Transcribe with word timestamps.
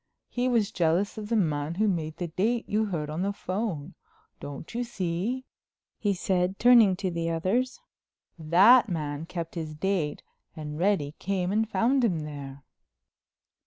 He 0.29 0.47
was 0.49 0.71
jealous 0.71 1.19
of 1.19 1.29
the 1.29 1.35
man 1.35 1.75
who 1.75 1.87
made 1.87 2.17
the 2.17 2.29
date 2.29 2.67
you 2.67 2.85
heard 2.85 3.07
on 3.07 3.21
the 3.21 3.31
phone. 3.31 3.93
Don't 4.39 4.73
you 4.73 4.83
see," 4.83 5.45
he 5.99 6.11
said, 6.11 6.57
turning 6.57 6.95
to 6.95 7.11
the 7.11 7.29
others, 7.29 7.79
"that 8.39 8.89
man 8.89 9.27
kept 9.27 9.53
his 9.53 9.75
date 9.75 10.23
and 10.55 10.79
Reddy 10.79 11.13
came 11.19 11.51
and 11.51 11.69
found 11.69 12.03
him 12.03 12.21
there." 12.21 12.63